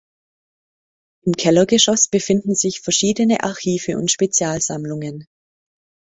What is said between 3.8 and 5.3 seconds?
und Spezialsammlungen.